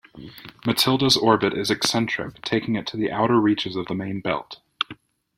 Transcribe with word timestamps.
Mathilde's 0.65 1.15
orbit 1.15 1.53
is 1.53 1.69
eccentric, 1.69 2.41
taking 2.41 2.73
it 2.73 2.87
to 2.87 2.97
the 2.97 3.11
outer 3.11 3.39
reaches 3.39 3.75
of 3.75 3.85
the 3.85 3.93
main 3.93 4.19
belt. 4.19 4.59